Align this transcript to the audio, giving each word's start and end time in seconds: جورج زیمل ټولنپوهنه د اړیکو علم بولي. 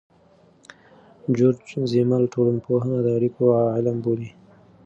جورج 1.37 1.67
زیمل 1.91 2.23
ټولنپوهنه 2.33 2.97
د 3.05 3.07
اړیکو 3.17 3.43
علم 3.75 3.97
بولي. 4.03 4.31